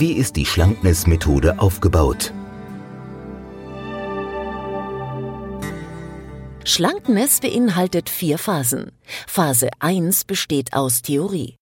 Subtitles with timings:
[0.00, 2.32] Wie ist die Schlankness-Methode aufgebaut?
[6.64, 8.92] Schlankness beinhaltet vier Phasen.
[9.26, 11.56] Phase 1 besteht aus Theorie.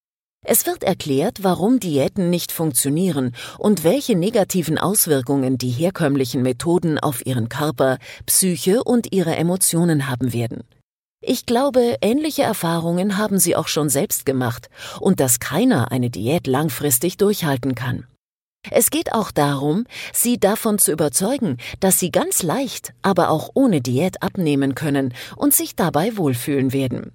[0.47, 7.27] Es wird erklärt, warum Diäten nicht funktionieren und welche negativen Auswirkungen die herkömmlichen Methoden auf
[7.27, 10.63] Ihren Körper, Psyche und Ihre Emotionen haben werden.
[11.21, 14.71] Ich glaube, ähnliche Erfahrungen haben Sie auch schon selbst gemacht
[15.01, 18.07] und dass keiner eine Diät langfristig durchhalten kann.
[18.71, 23.81] Es geht auch darum, Sie davon zu überzeugen, dass Sie ganz leicht, aber auch ohne
[23.81, 27.13] Diät abnehmen können und sich dabei wohlfühlen werden.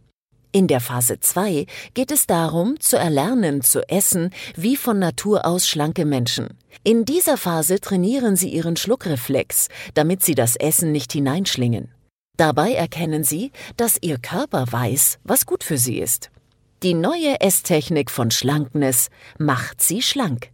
[0.56, 5.68] In der Phase 2 geht es darum, zu erlernen, zu essen, wie von Natur aus
[5.68, 6.50] schlanke Menschen.
[6.84, 11.90] In dieser Phase trainieren Sie Ihren Schluckreflex, damit Sie das Essen nicht hineinschlingen.
[12.38, 16.30] Dabei erkennen Sie, dass Ihr Körper weiß, was gut für Sie ist.
[16.84, 20.53] Die neue Esstechnik von Schlankness macht Sie schlank.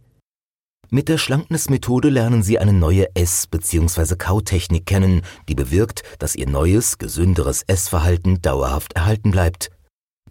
[0.92, 4.16] Mit der Schlankness-Methode lernen Sie eine neue Ess- bzw.
[4.16, 9.70] Kautechnik kennen, die bewirkt, dass Ihr neues, gesünderes Essverhalten dauerhaft erhalten bleibt.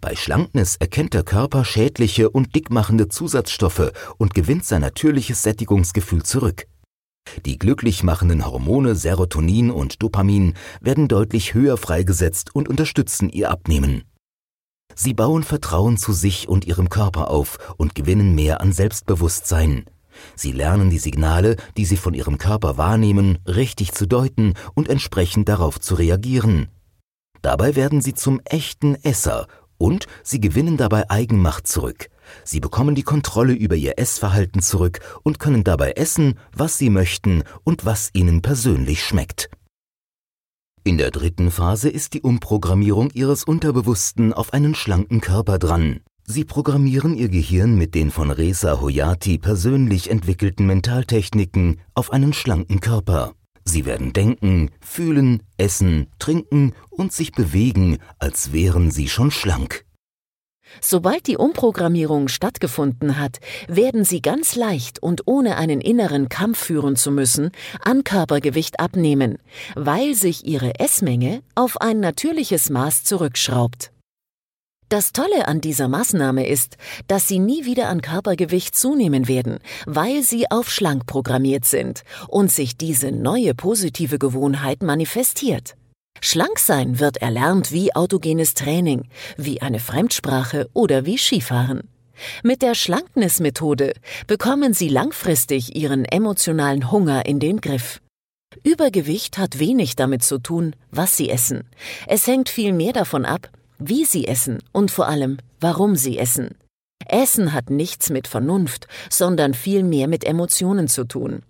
[0.02, 6.67] Bei Schlankness erkennt der Körper schädliche und dickmachende Zusatzstoffe und gewinnt sein natürliches Sättigungsgefühl zurück.
[7.45, 14.03] Die glücklich machenden Hormone Serotonin und Dopamin werden deutlich höher freigesetzt und unterstützen ihr Abnehmen.
[14.93, 19.85] Sie bauen Vertrauen zu sich und ihrem Körper auf und gewinnen mehr an Selbstbewusstsein.
[20.35, 25.49] Sie lernen die Signale, die sie von ihrem Körper wahrnehmen, richtig zu deuten und entsprechend
[25.49, 26.69] darauf zu reagieren.
[27.41, 29.47] Dabei werden sie zum echten Esser
[29.77, 32.09] und sie gewinnen dabei Eigenmacht zurück.
[32.43, 37.43] Sie bekommen die Kontrolle über ihr Essverhalten zurück und können dabei essen, was sie möchten
[37.63, 39.49] und was ihnen persönlich schmeckt.
[40.83, 46.01] In der dritten Phase ist die Umprogrammierung ihres Unterbewussten auf einen schlanken Körper dran.
[46.31, 52.81] Sie programmieren ihr Gehirn mit den von Reza Hoyati persönlich entwickelten Mentaltechniken auf einen schlanken
[52.81, 53.33] Körper.
[53.66, 59.86] Sie werden denken, fühlen, essen, trinken und sich bewegen, als wären sie schon schlank.
[60.81, 66.95] Sobald die Umprogrammierung stattgefunden hat, werden Sie ganz leicht und ohne einen inneren Kampf führen
[66.95, 67.49] zu müssen,
[67.82, 69.39] an Körpergewicht abnehmen,
[69.76, 73.92] weil sich Ihre Essmenge auf ein natürliches Maß zurückschraubt.
[74.89, 76.77] Das Tolle an dieser Maßnahme ist,
[77.08, 82.52] dass Sie nie wieder an Körpergewicht zunehmen werden, weil Sie auf schlank programmiert sind und
[82.52, 85.76] sich diese neue positive Gewohnheit manifestiert.
[86.22, 89.08] Schlank sein wird erlernt wie autogenes Training,
[89.38, 91.88] wie eine Fremdsprache oder wie Skifahren.
[92.42, 93.94] Mit der Schlankness-Methode
[94.26, 98.02] bekommen Sie langfristig Ihren emotionalen Hunger in den Griff.
[98.64, 101.70] Übergewicht hat wenig damit zu tun, was Sie essen.
[102.08, 106.55] Es hängt viel mehr davon ab, wie sie essen und vor allem, warum sie essen.
[107.07, 111.41] Essen hat nichts mit Vernunft, sondern vielmehr mit Emotionen zu tun.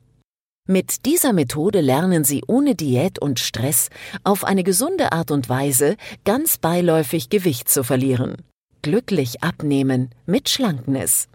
[0.67, 3.89] Mit dieser Methode lernen Sie ohne Diät und Stress
[4.23, 8.37] auf eine gesunde Art und Weise ganz beiläufig Gewicht zu verlieren.
[8.83, 11.27] Glücklich abnehmen mit Schlankness.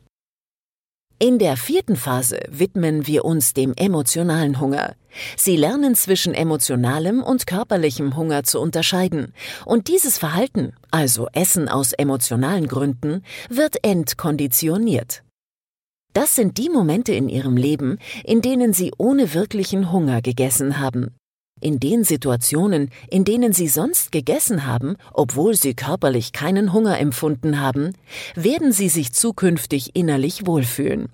[1.24, 4.94] In der vierten Phase widmen wir uns dem emotionalen Hunger.
[5.38, 9.32] Sie lernen zwischen emotionalem und körperlichem Hunger zu unterscheiden.
[9.64, 15.22] Und dieses Verhalten, also Essen aus emotionalen Gründen, wird entkonditioniert.
[16.12, 21.14] Das sind die Momente in ihrem Leben, in denen sie ohne wirklichen Hunger gegessen haben.
[21.60, 27.60] In den Situationen, in denen sie sonst gegessen haben, obwohl sie körperlich keinen Hunger empfunden
[27.60, 27.92] haben,
[28.34, 31.08] werden sie sich zukünftig innerlich wohlfühlen.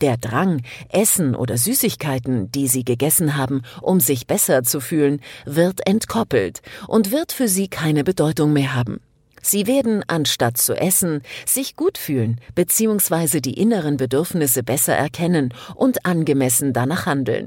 [0.00, 5.86] Der Drang, Essen oder Süßigkeiten, die sie gegessen haben, um sich besser zu fühlen, wird
[5.86, 9.00] entkoppelt und wird für sie keine Bedeutung mehr haben.
[9.40, 13.40] Sie werden, anstatt zu essen, sich gut fühlen bzw.
[13.40, 17.46] die inneren Bedürfnisse besser erkennen und angemessen danach handeln.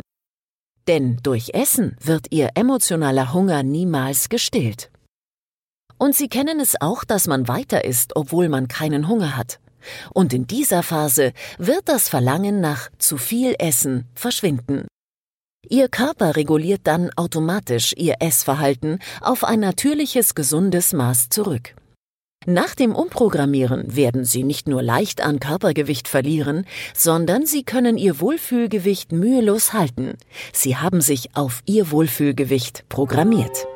[0.88, 4.90] Denn durch Essen wird ihr emotionaler Hunger niemals gestillt.
[5.98, 9.60] Und sie kennen es auch, dass man weiter isst, obwohl man keinen Hunger hat.
[10.14, 14.88] Und in dieser Phase wird das Verlangen nach zu viel Essen verschwinden.
[15.70, 21.76] Ihr Körper reguliert dann automatisch ihr Essverhalten auf ein natürliches, gesundes Maß zurück.
[22.50, 26.66] Nach dem Umprogrammieren werden Sie nicht nur leicht an Körpergewicht verlieren,
[26.96, 30.14] sondern Sie können Ihr Wohlfühlgewicht mühelos halten.
[30.54, 33.68] Sie haben sich auf Ihr Wohlfühlgewicht programmiert.